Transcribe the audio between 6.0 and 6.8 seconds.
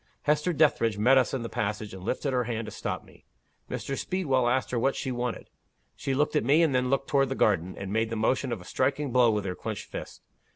looked at me, and